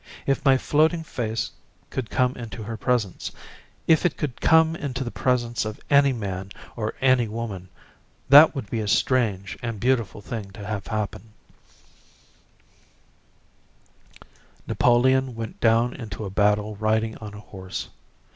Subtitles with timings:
[0.25, 1.51] If my floating face
[1.91, 3.31] could come into her presence,
[3.85, 7.69] if it could come into the presence of any man or any woman
[8.27, 11.33] that would be a strange and beautiful thing to have happen.
[14.65, 17.87] Napoleon went down into a battle riding on a horse.